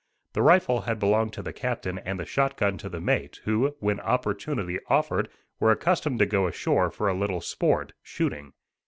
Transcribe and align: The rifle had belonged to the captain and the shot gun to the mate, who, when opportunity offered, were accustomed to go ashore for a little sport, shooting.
The 0.33 0.41
rifle 0.41 0.81
had 0.81 0.97
belonged 0.97 1.31
to 1.33 1.43
the 1.43 1.53
captain 1.53 1.99
and 1.99 2.19
the 2.19 2.25
shot 2.25 2.57
gun 2.57 2.75
to 2.79 2.89
the 2.89 2.99
mate, 2.99 3.39
who, 3.43 3.75
when 3.79 3.99
opportunity 3.99 4.79
offered, 4.87 5.29
were 5.59 5.69
accustomed 5.69 6.17
to 6.17 6.25
go 6.25 6.47
ashore 6.47 6.89
for 6.89 7.07
a 7.07 7.13
little 7.13 7.39
sport, 7.39 7.93
shooting. 8.01 8.53